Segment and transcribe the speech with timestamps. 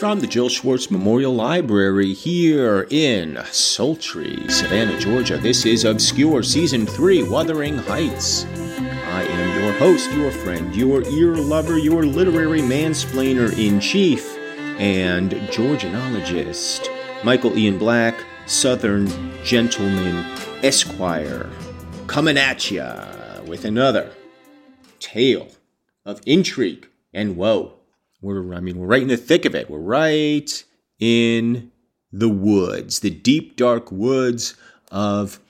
[0.00, 6.86] From the Jill Schwartz Memorial Library here in sultry Savannah, Georgia, this is Obscure Season
[6.86, 8.46] 3 Wuthering Heights.
[8.46, 14.38] I am your host, your friend, your ear lover, your literary mansplainer in chief,
[14.78, 16.88] and Georgianologist,
[17.22, 19.06] Michael Ian Black, Southern
[19.44, 20.24] Gentleman
[20.62, 21.50] Esquire,
[22.06, 23.04] coming at ya
[23.46, 24.14] with another
[24.98, 25.48] tale
[26.06, 27.79] of intrigue and woe.
[28.20, 29.70] We're, I mean, we're right in the thick of it.
[29.70, 30.64] We're right
[30.98, 31.70] in
[32.12, 34.54] the woods, the deep, dark woods
[34.90, 35.40] of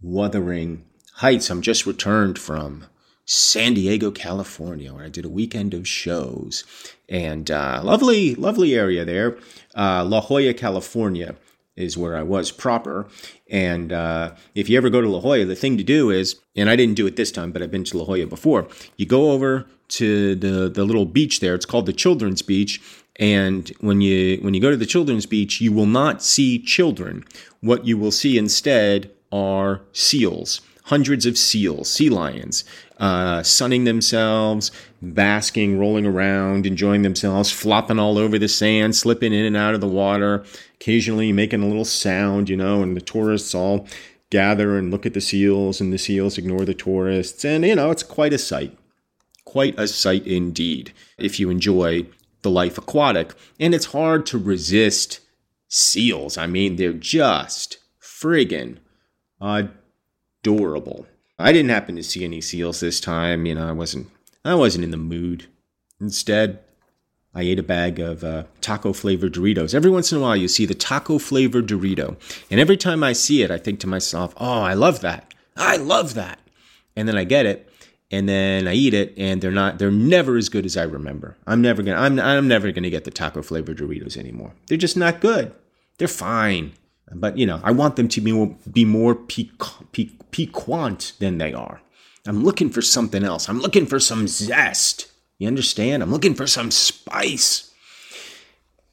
[0.00, 1.50] Wuthering Heights.
[1.50, 2.86] I'm just returned from
[3.24, 6.64] San Diego, California, where I did a weekend of shows.
[7.08, 9.38] And uh, lovely, lovely area there.
[9.76, 11.36] Uh, La Jolla, California
[11.80, 13.06] is where I was proper.
[13.50, 16.70] And uh, if you ever go to La Jolla, the thing to do is, and
[16.70, 19.32] I didn't do it this time, but I've been to La Jolla before, you go
[19.32, 21.54] over to the, the little beach there.
[21.54, 22.80] It's called the Children's Beach.
[23.16, 27.24] And when you when you go to the children's beach, you will not see children.
[27.60, 32.64] What you will see instead are seals, hundreds of seals, sea lions,
[33.00, 39.46] uh, sunning themselves, basking, rolling around, enjoying themselves, flopping all over the sand, slipping in
[39.46, 40.44] and out of the water,
[40.74, 43.88] occasionally making a little sound, you know, and the tourists all
[44.28, 47.44] gather and look at the seals, and the seals ignore the tourists.
[47.44, 48.76] And, you know, it's quite a sight.
[49.46, 52.06] Quite a sight indeed if you enjoy
[52.42, 53.32] the life aquatic.
[53.58, 55.20] And it's hard to resist
[55.68, 56.36] seals.
[56.36, 58.78] I mean, they're just friggin'
[59.40, 61.06] adorable.
[61.40, 63.46] I didn't happen to see any seals this time.
[63.46, 64.08] You know, I wasn't
[64.44, 65.46] I wasn't in the mood.
[66.00, 66.60] Instead,
[67.34, 69.74] I ate a bag of uh, taco flavored Doritos.
[69.74, 72.16] Every once in a while, you see the taco flavored Dorito.
[72.50, 75.32] And every time I see it, I think to myself, oh, I love that.
[75.56, 76.40] I love that.
[76.96, 77.68] And then I get it.
[78.10, 79.78] And then I eat it, and they're not.
[79.78, 81.36] They're never as good as I remember.
[81.46, 82.00] I'm never gonna.
[82.00, 82.18] I'm.
[82.18, 84.52] I'm never gonna get the taco flavored Doritos anymore.
[84.66, 85.54] They're just not good.
[85.98, 86.72] They're fine,
[87.12, 91.80] but you know, I want them to be more, be more piquant, than they are.
[92.26, 93.48] I'm looking for something else.
[93.48, 95.10] I'm looking for some zest.
[95.38, 96.02] You understand?
[96.02, 97.72] I'm looking for some spice.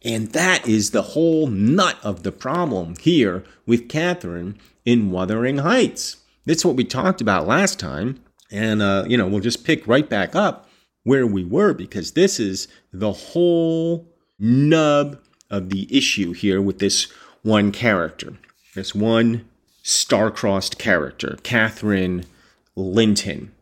[0.03, 6.17] And that is the whole nut of the problem here with Catherine in Wuthering Heights.
[6.45, 8.21] That's what we talked about last time.
[8.49, 10.69] And, uh, you know, we'll just pick right back up
[11.03, 14.07] where we were because this is the whole
[14.39, 15.19] nub
[15.49, 17.11] of the issue here with this
[17.47, 18.33] one character,
[18.75, 19.47] this one
[19.81, 22.25] star-crossed character, Catherine
[22.75, 23.53] Linton.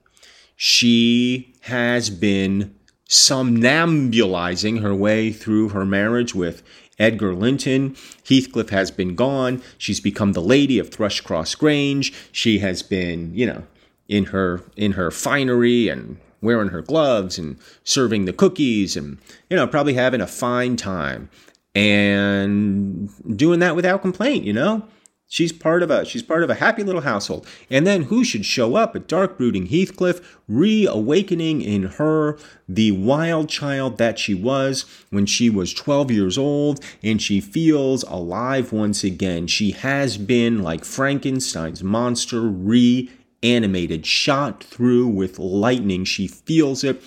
[0.55, 2.73] She has been
[3.07, 6.63] somnambulizing her way through her marriage with
[6.97, 7.95] Edgar Linton.
[8.27, 9.61] Heathcliff has been gone.
[9.77, 12.11] She's become the lady of Thrushcross Grange.
[12.31, 13.63] She has been, you know,
[14.07, 19.17] in her in her finery and wearing her gloves and serving the cookies and
[19.49, 21.29] you know probably having a fine time
[21.75, 24.87] and doing that without complaint you know
[25.27, 27.47] She's part of a she's part of a happy little household.
[27.69, 32.37] And then who should show up at dark brooding Heathcliff, reawakening in her
[32.69, 38.03] the wild child that she was when she was 12 years old and she feels
[38.03, 39.47] alive once again.
[39.47, 46.05] She has been like Frankenstein's monster reanimated, shot through with lightning.
[46.05, 47.01] She feels it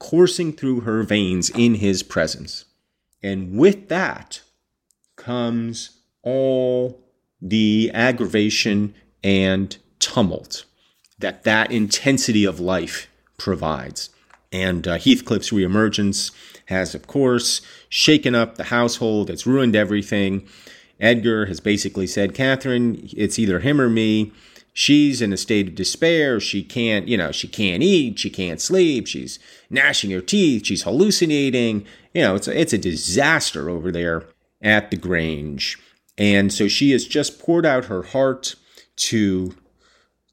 [0.00, 2.64] coursing through her veins in his presence.
[3.22, 4.42] And with that
[5.16, 7.02] comes all
[7.40, 10.64] the aggravation and tumult
[11.20, 13.08] that that intensity of life
[13.38, 14.10] provides.
[14.52, 16.32] And uh, Heathcliff's reemergence
[16.66, 19.30] has, of course, shaken up the household.
[19.30, 20.48] It's ruined everything.
[20.98, 24.32] Edgar has basically said, Catherine, it's either him or me.
[24.72, 26.40] She's in a state of despair.
[26.40, 28.18] She can't, you know, she can't eat.
[28.18, 29.06] She can't sleep.
[29.06, 29.38] She's
[29.68, 30.66] gnashing her teeth.
[30.66, 31.84] She's hallucinating.
[32.14, 34.26] You know, it's a, it's a disaster over there
[34.62, 35.78] at the Grange.
[36.16, 38.54] And so she has just poured out her heart
[38.96, 39.54] to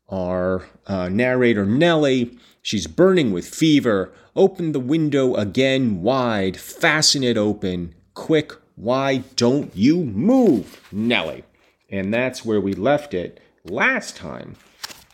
[0.09, 2.37] our uh, narrator, Nellie.
[2.61, 4.13] She's burning with fever.
[4.35, 7.95] Open the window again wide, fasten it open.
[8.13, 11.43] Quick, why don't you move, Nellie?
[11.89, 13.39] And that's where we left it
[13.69, 14.55] last time.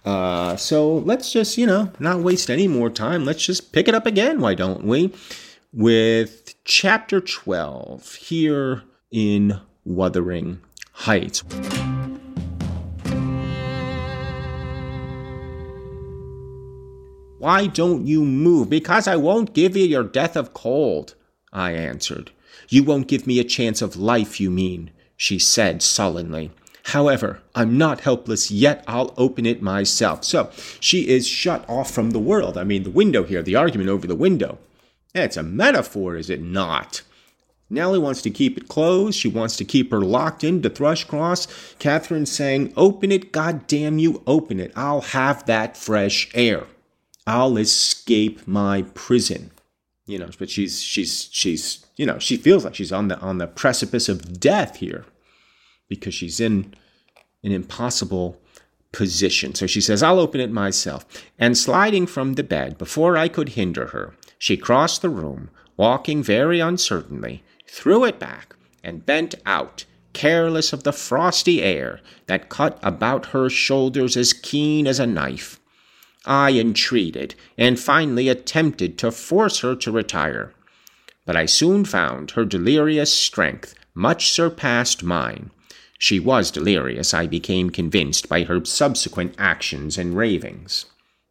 [0.05, 3.25] Uh, so let's just, you know, not waste any more time.
[3.25, 5.13] Let's just pick it up again, why don't we?
[5.71, 10.59] With chapter 12 here in Wuthering
[10.91, 11.43] Heights.
[17.39, 18.69] Why don't you move?
[18.69, 21.15] Because I won't give you your death of cold,
[21.51, 22.31] I answered.
[22.69, 26.51] You won't give me a chance of life, you mean, she said sullenly.
[26.87, 28.83] However, I'm not helpless yet.
[28.87, 30.23] I'll open it myself.
[30.25, 32.57] So she is shut off from the world.
[32.57, 34.57] I mean, the window here, the argument over the window.
[35.15, 37.01] It's a metaphor, is it not?
[37.69, 39.17] Nellie wants to keep it closed.
[39.17, 41.47] She wants to keep her locked into Thrushcross.
[41.79, 44.73] Catherine's saying, Open it, God damn you, open it.
[44.75, 46.65] I'll have that fresh air.
[47.25, 49.51] I'll escape my prison.
[50.05, 53.37] You know, but she's she's she's you know, she feels like she's on the on
[53.37, 55.05] the precipice of death here
[55.87, 56.73] because she's in
[57.43, 58.39] an impossible
[58.91, 59.53] position.
[59.55, 61.05] So she says, I'll open it myself.
[61.37, 66.23] And sliding from the bed, before I could hinder her, she crossed the room, walking
[66.23, 72.77] very uncertainly, threw it back, and bent out, careless of the frosty air that cut
[72.83, 75.59] about her shoulders as keen as a knife.
[76.25, 80.53] I entreated, and finally attempted to force her to retire.
[81.25, 85.51] But I soon found her delirious strength much surpassed mine.
[86.03, 90.85] She was delirious, I became convinced by her subsequent actions and ravings.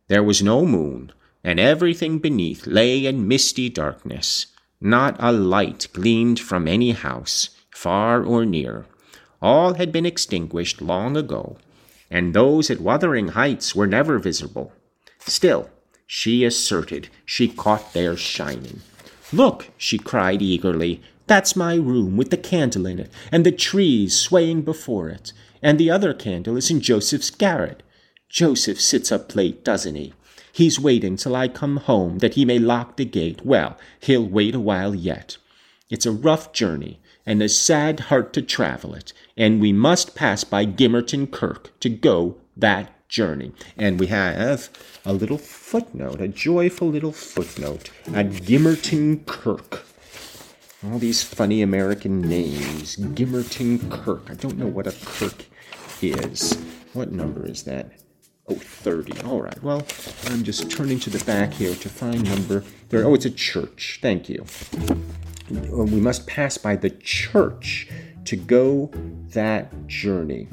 [0.08, 1.12] There was no moon,
[1.44, 4.46] and everything beneath lay in misty darkness.
[4.80, 8.86] Not a light gleamed from any house, far or near.
[9.42, 11.58] All had been extinguished long ago,
[12.10, 14.72] and those at Wuthering Heights were never visible.
[15.18, 15.68] Still,
[16.06, 18.80] she asserted she caught their shining.
[19.34, 24.14] Look, she cried eagerly, that's my room with the candle in it, and the trees
[24.14, 25.32] swaying before it,
[25.62, 27.82] and the other candle is in Joseph's garret.
[28.28, 30.12] Joseph sits up late, doesn't he?
[30.52, 33.46] He's waiting till I come home that he may lock the gate.
[33.46, 35.38] Well, he'll wait a while yet.
[35.88, 40.44] It's a rough journey, and a sad heart to travel it, and we must pass
[40.44, 43.52] by Gimmerton Kirk to go that journey.
[43.78, 44.68] And we have
[45.06, 49.86] a little footnote, a joyful little footnote at Gimmerton Kirk.
[50.84, 52.96] All these funny American names.
[52.96, 54.28] Gimmerton Kirk.
[54.28, 55.44] I don't know what a Kirk
[56.02, 56.58] is.
[56.92, 57.92] What number is that?
[58.48, 59.20] Oh, 30.
[59.22, 59.62] All right.
[59.62, 59.86] Well,
[60.26, 63.04] I'm just turning to the back here to find number 30.
[63.04, 64.00] Oh, it's a church.
[64.02, 64.44] Thank you.
[65.48, 67.88] We must pass by the church
[68.24, 68.90] to go
[69.30, 70.48] that journey.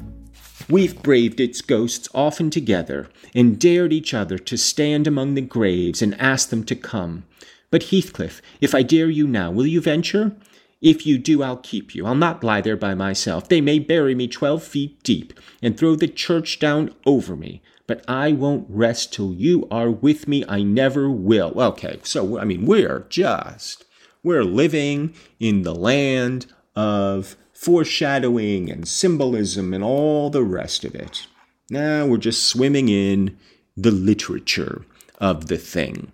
[0.68, 6.00] We've braved its ghosts often together, and dared each other to stand among the graves
[6.00, 7.24] and ask them to come.
[7.70, 10.36] But Heathcliff, if I dare you now, will you venture?
[10.80, 12.06] If you do, I'll keep you.
[12.06, 13.48] I'll not lie there by myself.
[13.48, 18.04] They may bury me twelve feet deep and throw the church down over me but
[18.06, 20.44] I won't rest till you are with me.
[20.46, 21.60] I never will.
[21.60, 23.84] Okay, so I mean, we're just,
[24.22, 26.46] we're living in the land
[26.76, 31.26] of foreshadowing and symbolism and all the rest of it.
[31.68, 33.36] Now we're just swimming in
[33.76, 34.84] the literature
[35.18, 36.12] of the thing.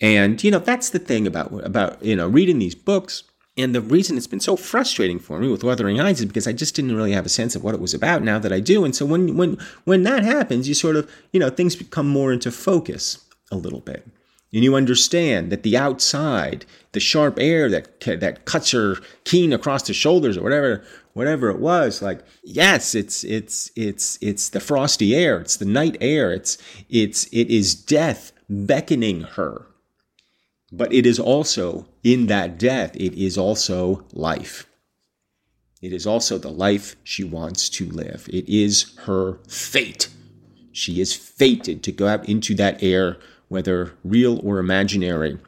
[0.00, 3.24] And you know, that's the thing about about you know, reading these books
[3.58, 6.52] and the reason it's been so frustrating for me with Wuthering Heights is because I
[6.52, 8.84] just didn't really have a sense of what it was about now that I do.
[8.84, 12.32] And so when when when that happens, you sort of, you know, things become more
[12.32, 14.06] into focus a little bit.
[14.52, 19.82] and you understand that the outside, the sharp air that that cuts her keen across
[19.84, 20.84] the shoulders or whatever,
[21.14, 25.96] whatever it was, like yes, it's it's it's it's the frosty air, it's the night
[26.00, 26.58] air, it's
[26.90, 29.66] it's it is death beckoning her.
[30.76, 34.66] But it is also in that death, it is also life.
[35.80, 38.28] It is also the life she wants to live.
[38.30, 40.08] It is her fate.
[40.72, 43.18] She is fated to go out into that air
[43.48, 45.38] whether real or imaginary,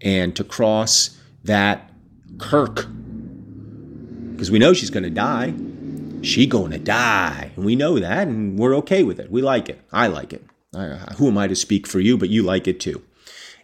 [0.00, 1.90] and to cross that
[2.38, 2.86] kirk.
[4.32, 5.54] Because we know she's going to die.
[6.22, 7.52] She going to die.
[7.56, 9.30] And we know that, and we're okay with it.
[9.30, 9.80] We like it.
[9.92, 10.44] I like it.
[11.16, 13.02] Who am I to speak for you, but you like it too.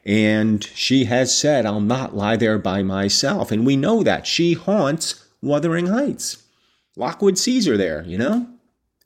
[0.04, 3.50] And she has said, I'll not lie there by myself.
[3.50, 4.26] And we know that.
[4.26, 6.42] She haunts Wuthering Heights.
[6.96, 8.46] Lockwood sees her there, you know?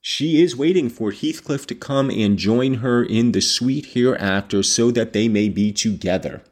[0.01, 4.91] She is waiting for Heathcliff to come and join her in the sweet hereafter so
[4.91, 6.43] that they may be together.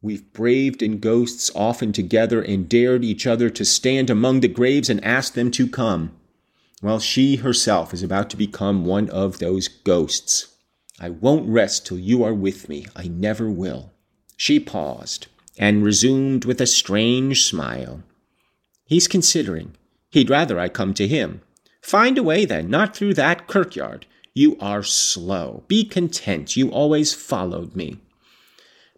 [0.00, 4.90] We've braved in ghosts often together and dared each other to stand among the graves
[4.90, 6.12] and ask them to come.
[6.82, 10.51] Well, she herself is about to become one of those ghosts.
[11.02, 12.86] I won't rest till you are with me.
[12.94, 13.92] I never will.
[14.36, 15.26] She paused
[15.58, 18.04] and resumed with a strange smile.
[18.86, 19.74] He's considering.
[20.10, 21.42] He'd rather I come to him.
[21.82, 24.06] Find a way then, not through that kirkyard.
[24.32, 25.64] You are slow.
[25.66, 26.56] Be content.
[26.56, 27.98] You always followed me.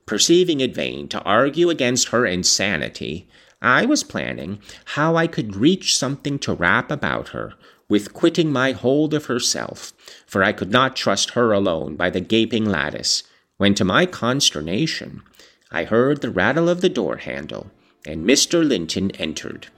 [0.04, 3.26] Perceiving it vain to argue against her insanity,
[3.62, 7.54] I was planning how I could reach something to wrap about her,
[7.88, 9.92] with quitting my hold of herself,
[10.26, 13.22] for I could not trust her alone by the gaping lattice,
[13.56, 15.22] when to my consternation
[15.70, 17.70] I heard the rattle of the door handle,
[18.06, 18.66] and Mr.
[18.66, 19.68] Linton entered.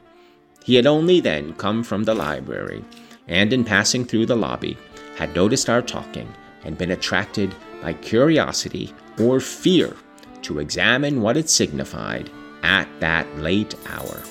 [0.65, 2.85] He had only then come from the library,
[3.29, 4.77] and in passing through the lobby,
[5.17, 6.33] had noticed our talking
[6.65, 9.97] and been attracted by curiosity or fear
[10.43, 12.31] to examine what it signified
[12.63, 14.23] at that late hour.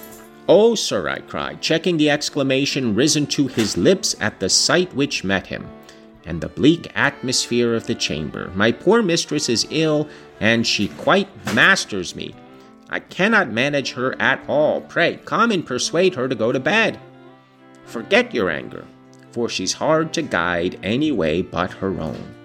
[0.47, 5.23] Oh, sir, I cried, checking the exclamation risen to his lips at the sight which
[5.23, 5.67] met him,
[6.23, 8.51] and the bleak atmosphere of the chamber.
[8.53, 10.07] My poor mistress is ill,
[10.39, 12.35] and she quite masters me.
[12.89, 14.81] I cannot manage her at all.
[14.81, 16.99] Pray, come and persuade her to go to bed.
[17.85, 18.85] Forget your anger,
[19.31, 22.35] for she's hard to guide any way but her own.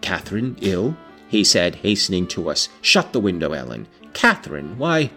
[0.00, 0.96] Catherine ill?
[1.28, 2.68] he said, hastening to us.
[2.80, 3.88] Shut the window, Ellen.
[4.14, 5.10] Catherine, why?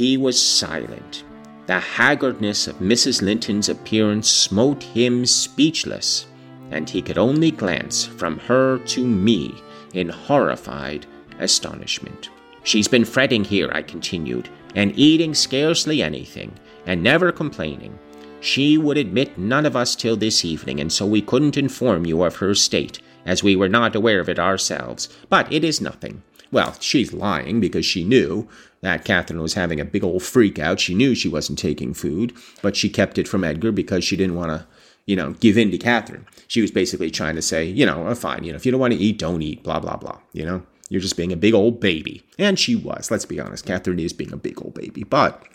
[0.00, 1.24] He was silent.
[1.66, 3.20] The haggardness of Mrs.
[3.20, 6.24] Linton's appearance smote him speechless,
[6.70, 9.54] and he could only glance from her to me
[9.92, 11.04] in horrified
[11.38, 12.30] astonishment.
[12.62, 16.54] She's been fretting here, I continued, and eating scarcely anything,
[16.86, 17.98] and never complaining.
[18.40, 22.22] She would admit none of us till this evening, and so we couldn't inform you
[22.22, 25.10] of her state, as we were not aware of it ourselves.
[25.28, 26.22] But it is nothing.
[26.52, 28.48] Well, she's lying because she knew
[28.80, 30.80] that Catherine was having a big old freak out.
[30.80, 34.36] She knew she wasn't taking food, but she kept it from Edgar because she didn't
[34.36, 34.66] want to,
[35.06, 36.26] you know, give in to Catherine.
[36.48, 38.80] She was basically trying to say, you know, oh, fine, you know, if you don't
[38.80, 40.62] want to eat, don't eat, blah, blah, blah, you know?
[40.88, 42.24] You're just being a big old baby.
[42.36, 43.64] And she was, let's be honest.
[43.64, 45.04] Catherine is being a big old baby.
[45.04, 45.46] But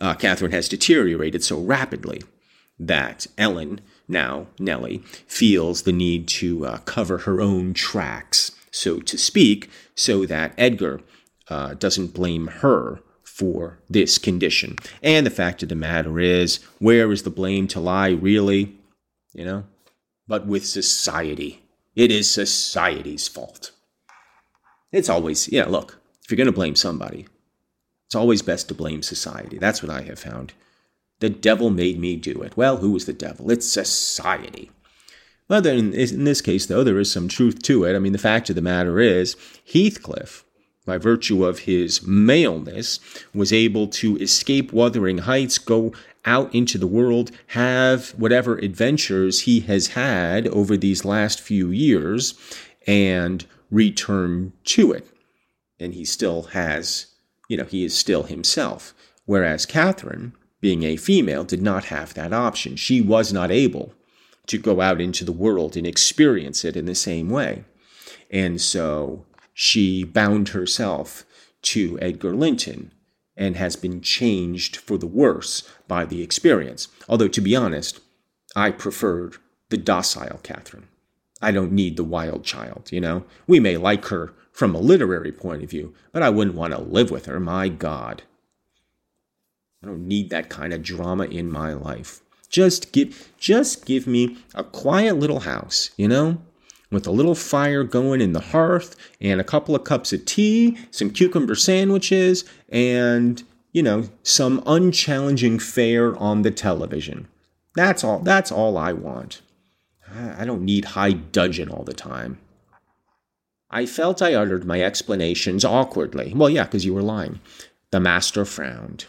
[0.00, 2.20] uh, Catherine has deteriorated so rapidly
[2.80, 4.98] that Ellen, now Nellie,
[5.28, 11.00] feels the need to uh, cover her own tracks, so to speak, so that Edgar
[11.48, 14.76] uh, doesn't blame her for this condition.
[15.02, 18.76] And the fact of the matter is, where is the blame to lie, really?
[19.32, 19.64] You know?
[20.28, 21.62] But with society.
[21.96, 23.72] It is society's fault.
[24.92, 27.26] It's always, yeah, look, if you're going to blame somebody,
[28.06, 29.58] it's always best to blame society.
[29.58, 30.52] That's what I have found.
[31.20, 32.56] The devil made me do it.
[32.56, 33.50] Well, who was the devil?
[33.50, 34.70] It's society.
[35.50, 37.96] Well, then, in this case, though, there is some truth to it.
[37.96, 40.44] I mean, the fact of the matter is, Heathcliff,
[40.86, 43.00] by virtue of his maleness,
[43.34, 45.92] was able to escape Wuthering Heights, go
[46.24, 52.34] out into the world, have whatever adventures he has had over these last few years,
[52.86, 55.04] and return to it.
[55.80, 57.06] And he still has,
[57.48, 58.94] you know, he is still himself.
[59.24, 62.76] Whereas Catherine, being a female, did not have that option.
[62.76, 63.94] She was not able
[64.50, 67.62] to go out into the world and experience it in the same way.
[68.32, 71.24] And so she bound herself
[71.62, 72.92] to Edgar Linton
[73.36, 76.88] and has been changed for the worse by the experience.
[77.08, 78.00] Although, to be honest,
[78.56, 79.36] I preferred
[79.68, 80.88] the docile Catherine.
[81.40, 83.24] I don't need the wild child, you know?
[83.46, 86.80] We may like her from a literary point of view, but I wouldn't want to
[86.80, 88.24] live with her, my God.
[89.80, 92.20] I don't need that kind of drama in my life.
[92.50, 96.38] Just give just give me a quiet little house, you know,
[96.90, 100.76] with a little fire going in the hearth and a couple of cups of tea,
[100.90, 107.28] some cucumber sandwiches, and, you know, some unchallenging fare on the television.
[107.76, 109.40] That's all that's all I want.
[110.36, 112.38] I don't need high dudgeon all the time.
[113.70, 116.32] I felt I uttered my explanations awkwardly.
[116.34, 117.38] Well, yeah, because you were lying.
[117.92, 119.06] The master frowned.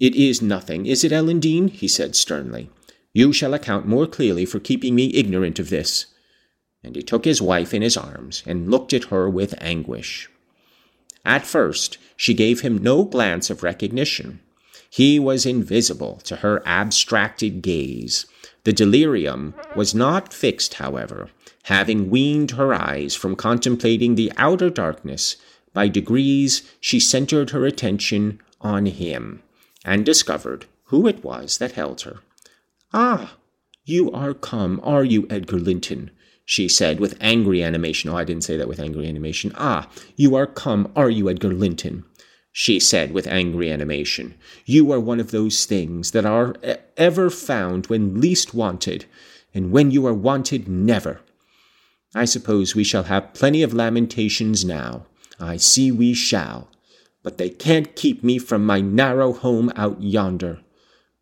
[0.00, 1.68] It is nothing, is it, Ellen Dean?
[1.68, 2.70] he said sternly.
[3.12, 6.06] You shall account more clearly for keeping me ignorant of this.
[6.82, 10.30] And he took his wife in his arms and looked at her with anguish.
[11.22, 14.40] At first, she gave him no glance of recognition.
[14.88, 18.24] He was invisible to her abstracted gaze.
[18.64, 21.28] The delirium was not fixed, however,
[21.64, 25.36] having weaned her eyes from contemplating the outer darkness.
[25.74, 29.42] By degrees, she centered her attention on him
[29.84, 32.20] and discovered who it was that held her.
[32.92, 33.36] Ah,
[33.84, 36.10] you are come, are you, Edgar Linton?
[36.44, 38.10] she said with angry animation.
[38.10, 39.52] Oh, I didn't say that with angry animation.
[39.54, 42.04] Ah, you are come, are you, Edgar Linton?
[42.52, 44.34] she said with angry animation.
[44.66, 46.56] You are one of those things that are
[46.96, 49.04] ever found when least wanted,
[49.54, 51.20] and when you are wanted, never.
[52.14, 55.06] I suppose we shall have plenty of lamentations now.
[55.38, 56.68] I see we shall.
[57.22, 60.60] But they can't keep me from my narrow home out yonder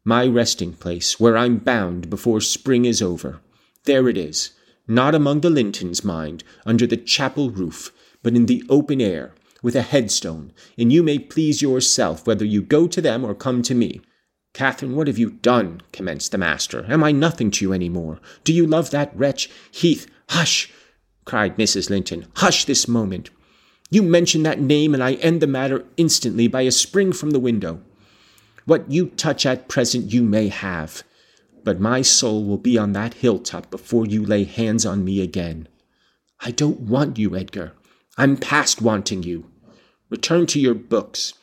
[0.09, 3.41] my resting place, where I'm bound before spring is over.
[3.85, 4.53] There it is,
[4.87, 9.77] not among the Lintons, mind, under the chapel roof, but in the open air, with
[9.77, 13.75] a headstone, and you may please yourself whether you go to them or come to
[13.75, 14.01] me.
[14.55, 15.83] Catherine, what have you done?
[15.93, 16.87] commenced the master.
[16.89, 18.19] Am I nothing to you any more?
[18.45, 19.51] Do you love that wretch?
[19.71, 20.73] Heath, hush!
[21.27, 21.91] cried Mrs.
[21.91, 22.29] Linton.
[22.37, 23.29] Hush this moment.
[23.91, 27.41] You mention that name, and I end the matter instantly by a spring from the
[27.41, 27.81] window.
[28.67, 31.03] What you touch at present you may have,
[31.65, 35.69] but my soul will be on that hilltop before you lay hands on me again.
[36.41, 37.73] I don't want you, Edgar.
[38.19, 39.51] I'm past wanting you.
[40.11, 41.35] Return to your books.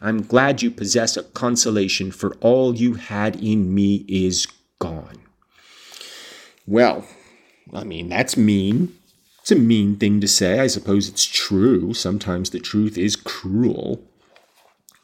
[0.00, 4.48] I'm glad you possess a consolation, for all you had in me is
[4.80, 5.20] gone.
[6.66, 7.06] Well,
[7.72, 8.98] I mean, that's mean.
[9.42, 10.60] It's a mean thing to say.
[10.60, 11.92] I suppose it's true.
[11.94, 14.02] Sometimes the truth is cruel.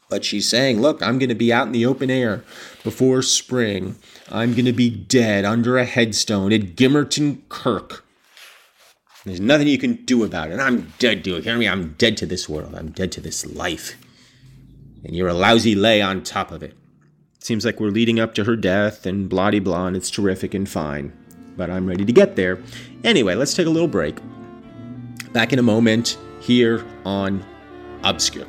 [0.09, 2.43] But she's saying, look, I'm going to be out in the open air
[2.83, 3.97] before spring.
[4.31, 8.05] I'm going to be dead under a headstone at Gimmerton Kirk.
[9.25, 10.59] There's nothing you can do about it.
[10.59, 11.43] I'm dead to it.
[11.43, 11.67] Hear me?
[11.67, 12.73] I'm dead to this world.
[12.73, 13.97] I'm dead to this life.
[15.03, 16.75] And you're a lousy lay on top of it.
[17.39, 20.67] Seems like we're leading up to her death and blah blah, and it's terrific and
[20.67, 21.13] fine.
[21.55, 22.59] But I'm ready to get there.
[23.03, 24.17] Anyway, let's take a little break.
[25.33, 27.45] Back in a moment here on
[28.03, 28.47] Obscure.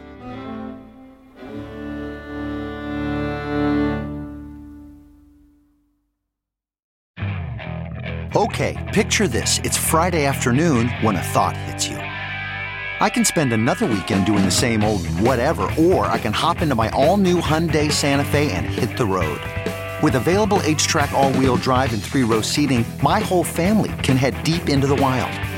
[8.37, 9.59] Okay, picture this.
[9.65, 11.97] It's Friday afternoon when a thought hits you.
[11.97, 16.75] I can spend another weekend doing the same old whatever, or I can hop into
[16.75, 19.41] my all new Hyundai Santa Fe and hit the road.
[20.03, 24.43] With available HTRAC, all wheel drive, and three row seating, my whole family can head
[24.45, 25.50] deep into the wild.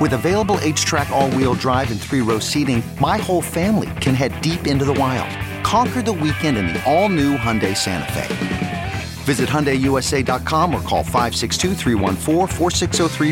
[0.00, 4.40] With available HTRAC, all wheel drive, and three row seating, my whole family can head
[4.40, 5.30] deep into the wild.
[5.64, 8.92] Conquer the weekend in the all new Hyundai Santa Fe.
[9.24, 11.74] Visit HyundaiUSA.com or call 562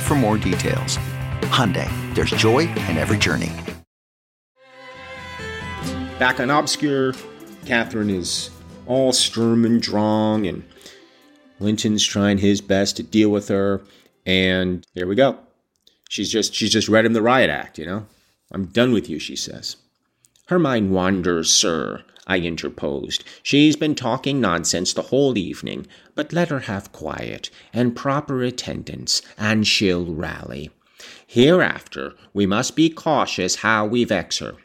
[0.00, 0.98] for more details.
[1.50, 3.50] Hyundai, there's joy in every journey.
[6.20, 7.12] Back on Obscure,
[7.66, 8.50] Catherine is
[8.86, 10.62] all Sturm and Drang, and
[11.58, 13.80] Linton's trying his best to deal with her.
[14.24, 15.40] And here we go.
[16.12, 18.04] She's just she's just read him the riot act, you know.
[18.50, 19.76] I'm done with you, she says.
[20.48, 23.24] Her mind wanders, sir, I interposed.
[23.42, 29.22] She's been talking nonsense the whole evening, but let her have quiet and proper attendance,
[29.38, 30.68] and she'll rally.
[31.26, 34.56] Hereafter we must be cautious how we vex her.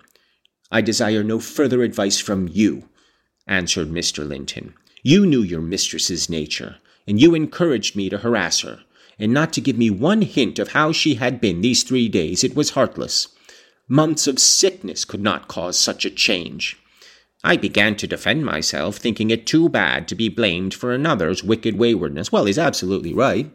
[0.70, 2.90] I desire no further advice from you,
[3.48, 4.28] answered Mr.
[4.28, 4.74] Linton.
[5.02, 6.76] You knew your mistress's nature,
[7.08, 8.82] and you encouraged me to harass her,
[9.20, 12.44] and not to give me one hint of how she had been these three days.
[12.44, 13.28] It was heartless.
[13.88, 16.78] Months of sickness could not cause such a change.
[17.44, 21.78] I began to defend myself, thinking it too bad to be blamed for another's wicked
[21.78, 22.32] waywardness.
[22.32, 23.52] Well, he's absolutely right.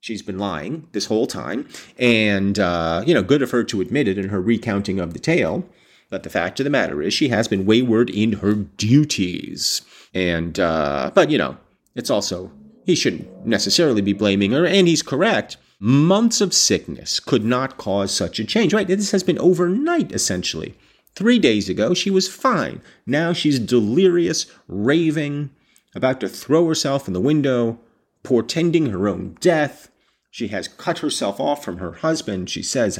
[0.00, 4.08] She's been lying this whole time, and, uh, you know, good of her to admit
[4.08, 5.68] it in her recounting of the tale.
[6.08, 9.82] But the fact of the matter is, she has been wayward in her duties.
[10.14, 11.56] And, uh, but, you know,
[11.94, 12.50] it's also,
[12.84, 15.56] he shouldn't necessarily be blaming her, and he's correct.
[15.78, 18.86] Months of sickness could not cause such a change, right?
[18.86, 20.74] This has been overnight, essentially.
[21.14, 22.82] Three days ago, she was fine.
[23.06, 25.50] Now she's delirious, raving,
[25.94, 27.80] about to throw herself in the window,
[28.22, 29.90] portending her own death.
[30.30, 32.50] She has cut herself off from her husband.
[32.50, 32.98] She says,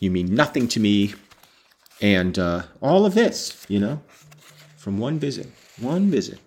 [0.00, 1.14] You mean nothing to me.
[2.00, 4.00] And uh, all of this, you know,
[4.76, 5.48] from one visit,
[5.78, 6.38] one visit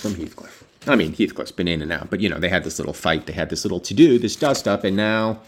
[0.00, 0.64] from Heathcliff.
[0.86, 3.26] I mean, Heathcliff's been in and out, but, you know, they had this little fight,
[3.26, 5.40] they had this little to do, this dust up, and now,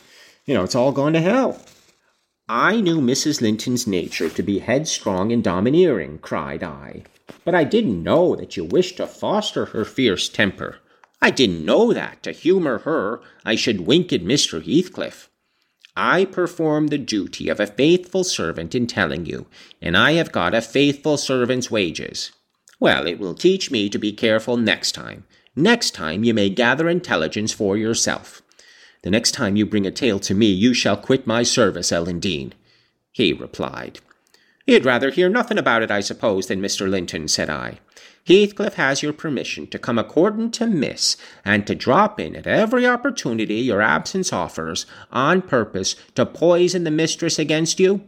[0.45, 1.61] you know, it's all gone to hell.
[2.49, 3.41] I knew Mrs.
[3.41, 7.05] Linton's nature to be headstrong and domineering, cried I.
[7.45, 10.79] But I didn't know that you wished to foster her fierce temper.
[11.23, 14.63] I didn't know that, to humour her, I should wink at Mr.
[14.63, 15.31] Heathcliff.
[15.97, 19.47] I perform the duty of a faithful servant in telling you,
[19.81, 22.33] and I have got a faithful servant's wages.
[22.83, 25.23] Well, it will teach me to be careful next time.
[25.55, 28.43] Next time you may gather intelligence for yourself.
[29.05, 32.19] The next time you bring a tale to me, you shall quit my service, Ellen
[32.19, 32.55] Dean.
[33.13, 34.01] He replied.
[34.67, 36.91] You'd rather hear nothing about it, I suppose, than Mr.
[36.91, 37.79] Linton, said I.
[38.27, 42.85] Heathcliff has your permission to come according to Miss, and to drop in at every
[42.85, 48.03] opportunity your absence offers, on purpose to poison the mistress against you?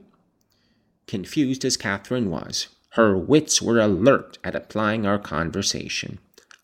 [1.07, 6.19] Confused as Catherine was, her wits were alert at applying our conversation.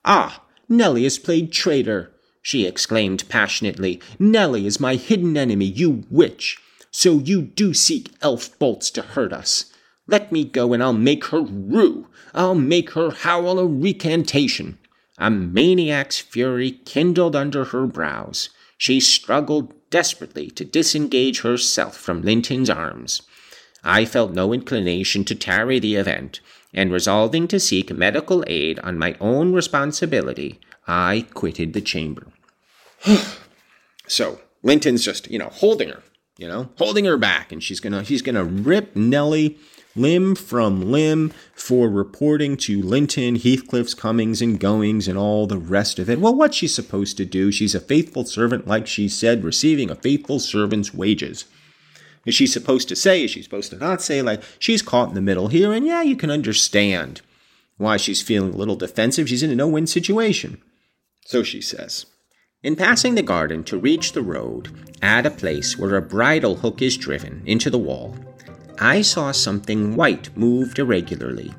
[0.04, 4.00] Ah, Nellie has played traitor, she exclaimed passionately.
[4.18, 6.56] Nellie is my hidden enemy, you witch!
[6.92, 9.72] So you do seek elf bolts to hurt us.
[10.06, 12.06] Let me go and I'll make her rue.
[12.32, 14.78] I'll make her howl a recantation.
[15.18, 18.50] A maniac's fury kindled under her brows.
[18.78, 23.22] She struggled desperately to disengage herself from Linton's arms.
[23.82, 26.40] I felt no inclination to tarry the event,
[26.72, 32.26] and resolving to seek medical aid on my own responsibility, I quitted the chamber.
[34.06, 36.02] so Linton's just, you know, holding her,
[36.36, 39.58] you know, holding her back, and she's gonna he's gonna rip Nellie
[39.96, 45.98] limb from limb for reporting to Linton Heathcliff's comings and goings and all the rest
[45.98, 46.20] of it.
[46.20, 47.50] Well, what's she supposed to do?
[47.50, 51.44] She's a faithful servant, like she said, receiving a faithful servant's wages.
[52.26, 53.24] Is she supposed to say?
[53.24, 54.22] Is she supposed to not say?
[54.22, 57.22] Like, she's caught in the middle here, and yeah, you can understand
[57.78, 59.28] why she's feeling a little defensive.
[59.28, 60.60] She's in a no win situation.
[61.24, 62.06] So she says.
[62.62, 64.68] In passing the garden to reach the road,
[65.00, 68.14] at a place where a bridle hook is driven into the wall,
[68.78, 71.54] I saw something white moved irregularly,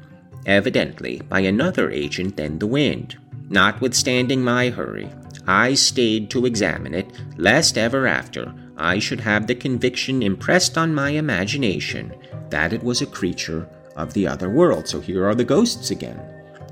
[0.46, 3.18] evidently by another agent than the wind.
[3.50, 5.10] Notwithstanding my hurry,
[5.48, 10.96] I stayed to examine it, lest ever after I should have the conviction impressed on
[10.96, 12.14] my imagination
[12.50, 14.88] that it was a creature of the other world.
[14.88, 16.20] So here are the ghosts again,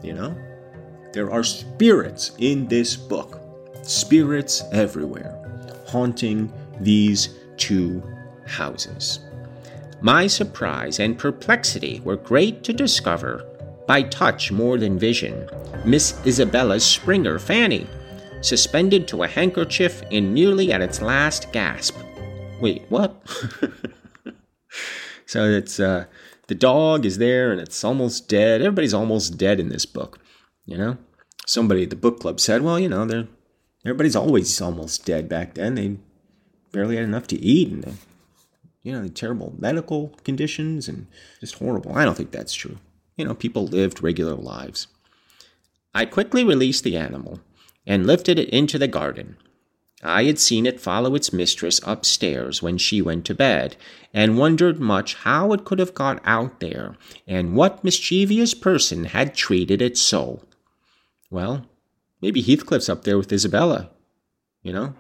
[0.02, 0.36] you know?
[1.14, 3.42] There are spirits in this book,
[3.84, 5.36] spirits everywhere,
[5.88, 8.04] haunting these two
[8.46, 9.20] houses.
[10.02, 13.46] My surprise and perplexity were great to discover,
[13.86, 15.50] by touch more than vision,
[15.84, 17.88] Miss Isabella's Springer Fanny,
[18.42, 21.96] suspended to a handkerchief and nearly at its last gasp.
[22.62, 23.22] Wait, what?
[25.26, 26.06] so it's uh,
[26.48, 28.62] the dog is there and it's almost dead.
[28.62, 30.20] Everybody's almost dead in this book.
[30.66, 30.98] You know,
[31.46, 33.28] somebody at the book club said, well, you know, they're,
[33.86, 35.76] everybody's always almost dead back then.
[35.76, 35.98] They
[36.72, 37.98] barely had enough to eat and,
[38.84, 41.08] you know, terrible medical conditions and
[41.40, 41.96] just horrible.
[41.96, 42.78] I don't think that's true.
[43.18, 44.88] You know, people lived regular lives.
[45.94, 47.40] I quickly released the animal
[47.86, 49.38] and lifted it into the garden.
[50.02, 53.76] I had seen it follow its mistress upstairs when she went to bed,
[54.14, 56.96] and wondered much how it could have got out there,
[57.28, 60.42] and what mischievous person had treated it so.
[61.30, 61.66] Well,
[62.22, 63.90] maybe Heathcliff's up there with Isabella,
[64.64, 64.96] you know,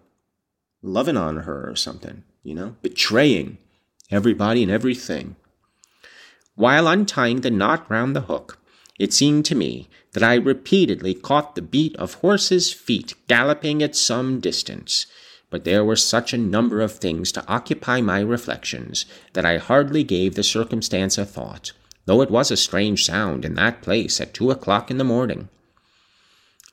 [0.81, 3.57] loving on her or something, you know, betraying
[4.11, 5.37] everybody and everything.
[6.55, 8.58] While untying the knot round the hook,
[8.99, 13.95] it seemed to me that I repeatedly caught the beat of horses' feet galloping at
[13.95, 15.05] some distance.
[15.49, 20.03] but there were such a number of things to occupy my reflections that I hardly
[20.03, 21.71] gave the circumstance a thought,
[22.05, 25.49] though it was a strange sound in that place at two o'clock in the morning.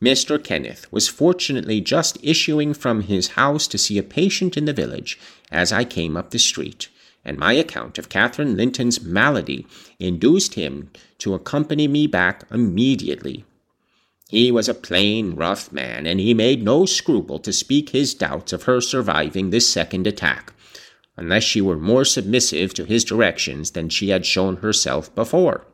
[0.03, 0.43] Mr.
[0.43, 5.19] Kenneth was fortunately just issuing from his house to see a patient in the village
[5.51, 6.89] as I came up the street,
[7.27, 9.67] and my account of Catherine Linton's malady
[9.99, 13.45] induced him to accompany me back immediately.
[14.29, 18.53] He was a plain, rough man, and he made no scruple to speak his doubts
[18.53, 20.53] of her surviving this second attack,
[21.17, 25.67] unless she were more submissive to his directions than she had shown herself before.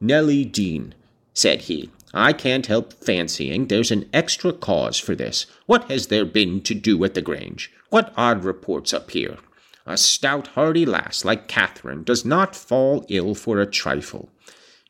[0.00, 0.94] Nellie Dean,
[1.34, 5.46] said he, I can't help fancying there's an extra cause for this.
[5.66, 7.70] What has there been to do at the Grange?
[7.90, 9.38] What odd reports up here?
[9.86, 14.30] A stout, hardy lass like Catherine does not fall ill for a trifle.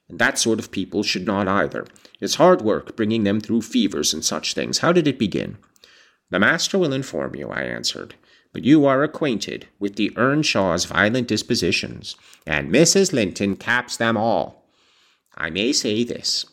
[0.08, 1.86] And that sort of people should not either.
[2.20, 4.78] It's hard work bringing them through fevers and such things.
[4.78, 5.56] How did it begin?
[6.30, 8.14] The master will inform you, I answered.
[8.52, 13.12] But you are acquainted with the Earnshaw's violent dispositions, and Mrs.
[13.12, 14.66] Linton caps them all.
[15.34, 16.44] I may say this.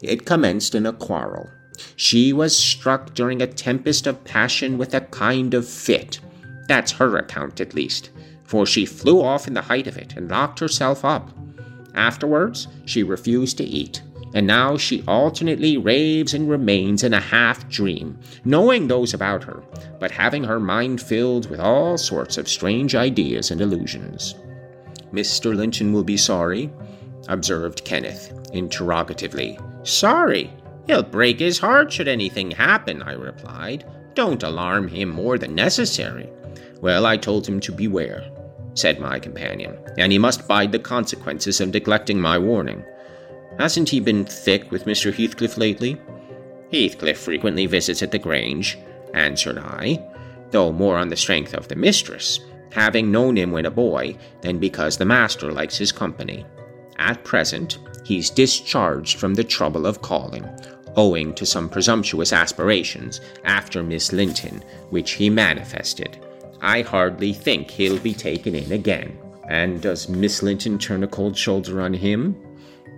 [0.00, 1.50] It commenced in a quarrel.
[1.96, 6.20] She was struck during a tempest of passion with a kind of fit,
[6.68, 8.10] that's her account, at least,
[8.44, 11.30] for she flew off in the height of it and locked herself up.
[11.94, 14.02] Afterwards, she refused to eat,
[14.34, 19.62] and now she alternately raves and remains in a half dream, knowing those about her,
[20.00, 24.34] but having her mind filled with all sorts of strange ideas and illusions.
[25.12, 25.54] Mr.
[25.54, 26.70] Linton will be sorry,
[27.28, 29.58] observed Kenneth, interrogatively.
[29.82, 30.50] Sorry?
[30.86, 33.84] He'll break his heart should anything happen, I replied.
[34.14, 36.30] Don't alarm him more than necessary.
[36.82, 38.28] Well, I told him to beware,
[38.74, 42.84] said my companion, and he must bide the consequences of neglecting my warning.
[43.56, 45.14] Hasn't he been thick with Mr.
[45.14, 45.96] Heathcliff lately?
[46.72, 48.78] Heathcliff frequently visits at the Grange,
[49.14, 50.04] answered I,
[50.50, 52.40] though more on the strength of the mistress,
[52.72, 56.44] having known him when a boy than because the master likes his company.
[56.98, 60.48] At present, he's discharged from the trouble of calling,
[60.96, 66.18] owing to some presumptuous aspirations after Miss Linton, which he manifested.
[66.62, 69.18] I hardly think he'll be taken in again.
[69.48, 72.36] And does Miss Linton turn a cold shoulder on him?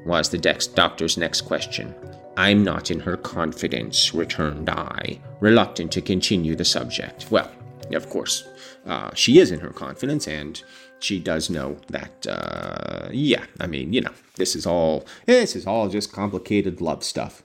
[0.04, 1.94] was the dex- doctor's next question.
[2.36, 7.30] I'm not in her confidence, returned I, reluctant to continue the subject.
[7.30, 7.50] Well,
[7.92, 8.46] of course,
[8.86, 10.62] uh, she is in her confidence, and
[10.98, 12.26] she does know that.
[12.26, 17.04] Uh, yeah, I mean, you know, this is all this is all just complicated love
[17.04, 17.42] stuff,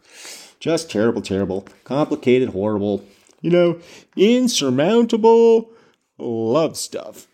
[0.59, 3.05] just terrible, terrible, complicated, horrible,
[3.41, 3.79] you know,
[4.15, 5.69] insurmountable
[6.19, 7.27] love stuff.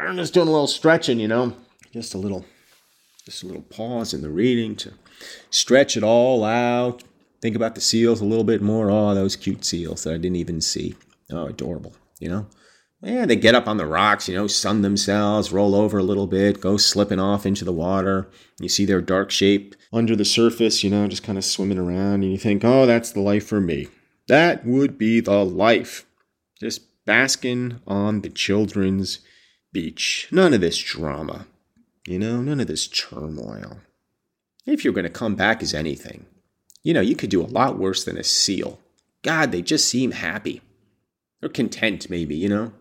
[0.00, 1.54] I'm just doing a little stretching, you know,
[1.92, 2.44] just a little,
[3.24, 4.92] just a little pause in the reading to
[5.50, 7.02] stretch it all out.
[7.40, 8.90] Think about the seals a little bit more.
[8.90, 10.94] Oh, those cute seals that I didn't even see.
[11.30, 12.46] Oh, adorable, you know.
[13.02, 16.26] Yeah, they get up on the rocks, you know, sun themselves, roll over a little
[16.26, 18.28] bit, go slipping off into the water.
[18.60, 22.24] You see their dark shape under the surface, you know, just kind of swimming around,
[22.24, 23.88] and you think, oh, that's the life for me.
[24.28, 26.04] That would be the life.
[26.60, 29.20] Just basking on the children's
[29.72, 30.28] beach.
[30.30, 31.46] None of this drama,
[32.06, 33.78] you know, none of this turmoil.
[34.66, 36.26] If you're going to come back as anything,
[36.82, 38.78] you know, you could do a lot worse than a seal.
[39.22, 40.60] God, they just seem happy.
[41.40, 42.72] They're content, maybe, you know?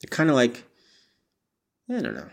[0.00, 0.64] They're kind of like,
[1.90, 2.28] I don't know.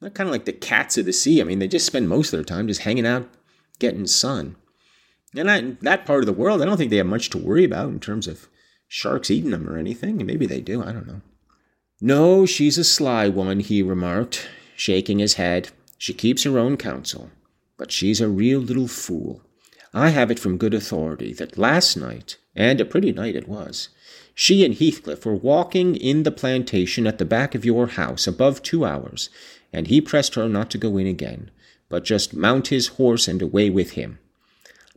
[0.00, 1.40] They're kind of like the cats of the sea.
[1.40, 3.28] I mean, they just spend most of their time just hanging out,
[3.78, 4.56] getting sun.
[5.36, 7.64] And I, that part of the world, I don't think they have much to worry
[7.64, 8.48] about in terms of
[8.88, 10.24] sharks eating them or anything.
[10.24, 10.82] Maybe they do.
[10.82, 11.20] I don't know.
[12.00, 15.70] No, she's a sly woman, he remarked, shaking his head.
[15.98, 17.30] She keeps her own counsel.
[17.76, 19.42] But she's a real little fool.
[19.94, 23.88] I have it from good authority that last night, and a pretty night it was,
[24.34, 28.62] she and Heathcliff were walking in the plantation at the back of your house above
[28.62, 29.30] two hours,
[29.72, 31.50] and he pressed her not to go in again,
[31.88, 34.20] but just mount his horse and away with him.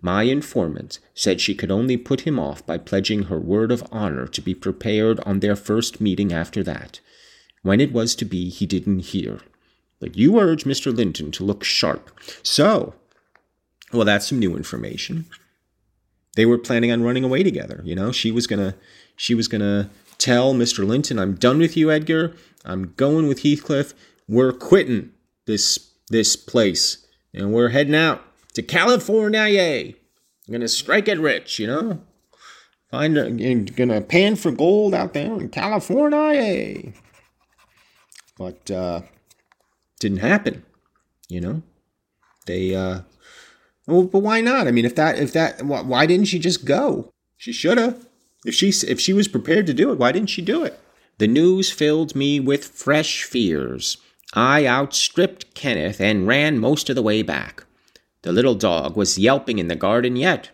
[0.01, 4.25] My informant said she could only put him off by pledging her word of honor
[4.27, 6.99] to be prepared on their first meeting after that.
[7.61, 9.39] When it was to be, he didn't hear.
[9.99, 10.95] But you urge Mr.
[10.95, 12.19] Linton to look sharp.
[12.41, 12.95] So,
[13.93, 15.25] well, that's some new information.
[16.35, 17.81] They were planning on running away together.
[17.83, 18.75] You know, she was gonna,
[19.15, 20.87] she was gonna tell Mr.
[20.87, 22.33] Linton, "I'm done with you, Edgar.
[22.65, 23.93] I'm going with Heathcliff.
[24.27, 25.11] We're quitting
[25.45, 29.93] this this place, and we're heading out." To California.
[30.47, 32.01] I'm gonna strike it rich, you know.
[32.89, 36.91] Find a, gonna pan for gold out there in California.
[38.37, 39.01] But uh,
[39.99, 40.65] didn't happen,
[41.29, 41.61] you know.
[42.47, 43.01] They uh,
[43.87, 44.67] well, but why not?
[44.67, 47.11] I mean, if that if that why didn't she just go?
[47.37, 48.07] She should have.
[48.45, 50.79] If she if she was prepared to do it, why didn't she do it?
[51.17, 53.97] The news filled me with fresh fears.
[54.33, 57.65] I outstripped Kenneth and ran most of the way back.
[58.23, 60.51] The little dog was yelping in the garden yet.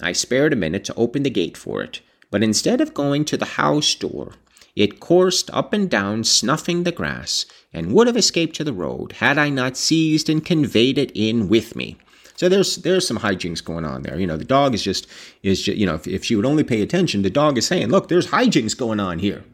[0.00, 3.36] I spared a minute to open the gate for it, but instead of going to
[3.36, 4.32] the house door,
[4.74, 9.12] it coursed up and down, snuffing the grass, and would have escaped to the road
[9.12, 11.96] had I not seized and conveyed it in with me.
[12.36, 14.18] So there's there's some hijinks going on there.
[14.18, 15.06] You know, the dog is just
[15.42, 17.88] is just, you know if, if she would only pay attention, the dog is saying,
[17.88, 19.44] "Look, there's hijinks going on here."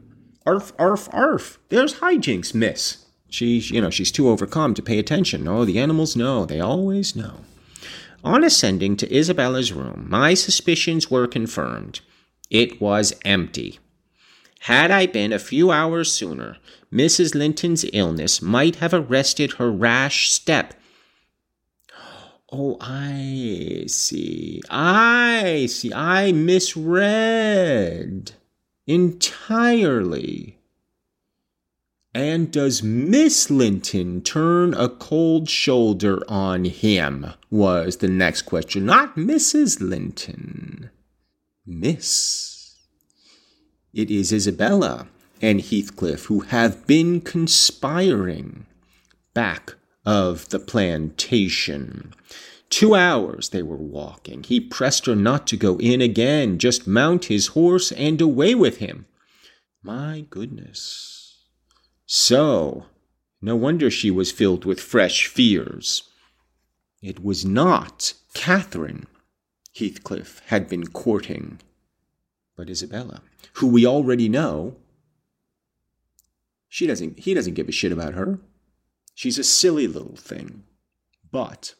[0.45, 1.59] Arf, arf, arf.
[1.69, 3.00] There's hijinks, miss.
[3.31, 5.47] She's you know she's too overcome to pay attention.
[5.47, 6.45] Oh, the animals know.
[6.45, 7.37] They always know.
[8.23, 12.01] On ascending to Isabella's room, my suspicions were confirmed.
[12.49, 13.79] It was empty.
[14.59, 16.57] Had I been a few hours sooner,
[16.93, 17.33] Mrs.
[17.33, 20.75] Linton's illness might have arrested her rash step.
[22.51, 24.61] Oh, I see.
[24.69, 25.93] I see.
[25.93, 28.33] I misread
[28.85, 30.57] entirely.
[32.13, 37.27] And does Miss Linton turn a cold shoulder on him?
[37.49, 38.85] Was the next question.
[38.85, 39.79] Not Mrs.
[39.79, 40.89] Linton.
[41.65, 42.75] Miss.
[43.93, 45.07] It is Isabella
[45.41, 48.65] and Heathcliff who have been conspiring
[49.33, 52.13] back of the plantation.
[52.69, 54.43] Two hours they were walking.
[54.43, 58.77] He pressed her not to go in again, just mount his horse and away with
[58.77, 59.05] him.
[59.81, 61.20] My goodness.
[62.13, 62.87] So,
[63.41, 66.09] no wonder she was filled with fresh fears.
[67.01, 69.07] It was not Catherine
[69.73, 71.61] Heathcliff had been courting,
[72.57, 73.21] but Isabella
[73.53, 74.75] who we already know,
[76.67, 78.41] she doesn't he doesn't give a shit about her.
[79.15, 80.65] She's a silly little thing.
[81.31, 81.75] But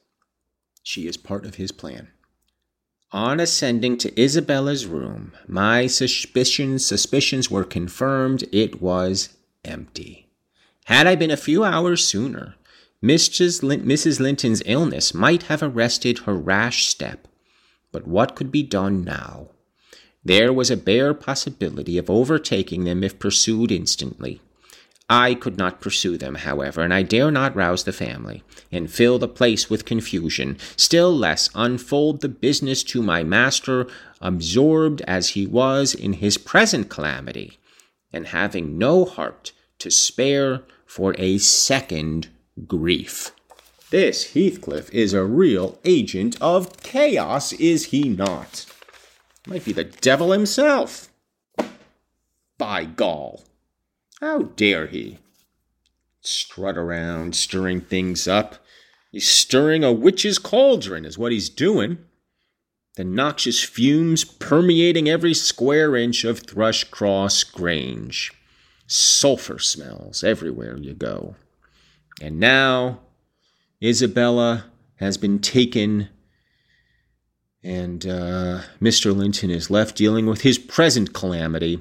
[0.81, 2.07] she is part of his plan.
[3.11, 8.45] On ascending to Isabella's room, my suspicions suspicions were confirmed.
[8.53, 10.27] It was empty.
[10.85, 12.55] Had I been a few hours sooner,
[13.03, 13.63] Mrs.
[13.63, 14.19] Lin- Mrs.
[14.19, 17.27] Linton's illness might have arrested her rash step.
[17.91, 19.49] But what could be done now?
[20.23, 24.39] There was a bare possibility of overtaking them if pursued instantly.
[25.09, 29.19] I could not pursue them, however, and I dare not rouse the family, and fill
[29.19, 33.87] the place with confusion, still less unfold the business to my master,
[34.21, 37.57] absorbed as he was in his present calamity,
[38.13, 42.29] and having no heart to spare for a second
[42.67, 43.31] grief.
[43.89, 48.65] This Heathcliff is a real agent of chaos, is he not?
[49.47, 51.09] Might be the devil himself.
[52.57, 53.43] By gall.
[54.19, 55.17] How dare he?
[56.21, 58.63] Strut around, stirring things up.
[59.11, 61.97] He's stirring a witch's cauldron, is what he's doing.
[62.95, 68.33] The noxious fumes permeating every square inch of Thrushcross Grange.
[68.85, 71.35] Sulphur smells everywhere you go.
[72.21, 72.99] And now
[73.81, 74.65] Isabella
[74.97, 76.09] has been taken
[77.63, 79.15] and uh, Mr.
[79.15, 81.79] Linton is left dealing with his present calamity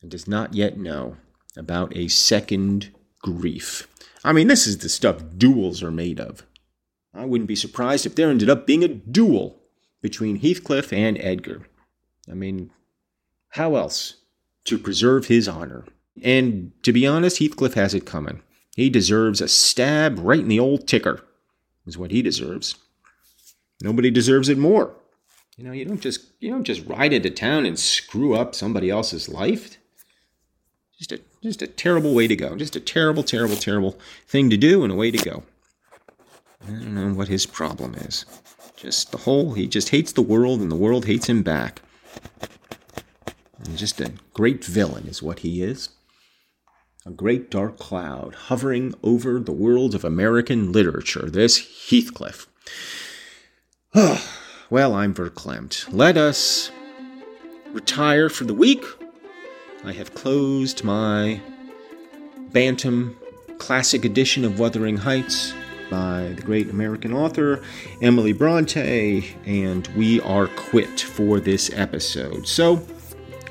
[0.00, 1.16] and does not yet know
[1.56, 3.88] about a second grief.
[4.24, 6.46] I mean, this is the stuff duels are made of.
[7.12, 9.61] I wouldn't be surprised if there ended up being a duel
[10.02, 11.66] between Heathcliff and Edgar.
[12.30, 12.70] I mean,
[13.50, 14.16] how else
[14.64, 15.84] to preserve his honor?
[16.22, 18.42] And to be honest, Heathcliff has it coming.
[18.76, 21.24] He deserves a stab right in the old ticker,
[21.86, 22.74] is what he deserves.
[23.80, 24.94] Nobody deserves it more.
[25.56, 28.88] You know, you don't just you don't just ride into town and screw up somebody
[28.88, 29.76] else's life.
[30.98, 32.56] Just a just a terrible way to go.
[32.56, 35.42] Just a terrible, terrible, terrible thing to do and a way to go.
[36.64, 38.24] I don't know what his problem is.
[38.82, 41.82] Just the whole he just hates the world and the world hates him back.
[43.64, 45.90] And just a great villain is what he is.
[47.06, 51.30] A great dark cloud hovering over the world of American literature.
[51.30, 52.48] This Heathcliff.
[54.68, 55.86] well, I'm verklempt.
[55.92, 56.72] Let us
[57.72, 58.84] retire for the week.
[59.84, 61.40] I have closed my
[62.50, 63.16] Bantam
[63.58, 65.54] classic edition of Wuthering Heights
[65.92, 67.60] by the great American author
[68.00, 72.48] Emily Bronte, and we are quit for this episode.
[72.48, 72.80] So,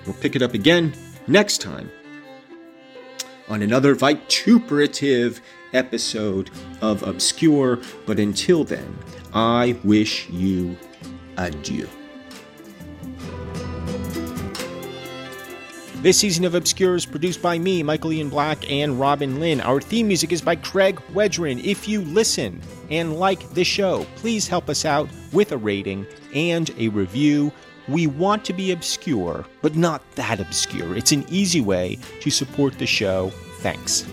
[0.08, 0.92] we'll pick it up again
[1.28, 1.92] next time
[3.48, 5.40] on another vituperative
[5.74, 6.50] episode
[6.82, 7.80] of Obscure.
[8.08, 8.98] But until then,
[9.36, 10.76] I wish you
[11.38, 11.88] adieu.
[16.02, 19.62] This season of Obscure is produced by me, Michael Ian Black, and Robin Lynn.
[19.62, 21.64] Our theme music is by Craig Wedren.
[21.64, 26.72] If you listen and like the show, please help us out with a rating and
[26.80, 27.52] a review
[27.88, 30.96] We want to be obscure, but not that obscure.
[30.96, 33.30] It's an easy way to support the show.
[33.60, 34.06] Thanks.